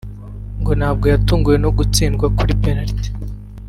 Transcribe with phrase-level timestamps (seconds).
[0.59, 3.09] ngo ntabwo yatunguwe no gutsindwa kuri penaliti